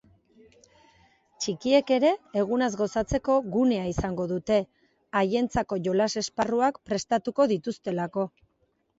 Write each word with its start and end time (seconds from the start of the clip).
Txikiek 1.43 1.91
ere 1.97 2.13
egunaz 2.43 2.69
gozatzeko 2.79 3.35
gunea 3.55 3.83
izango 3.89 4.25
dute, 4.31 4.57
haientzako 5.21 5.79
jolas 5.89 6.07
esparruak 6.23 6.81
prestatuko 6.91 7.47
dituztelako. 7.53 8.25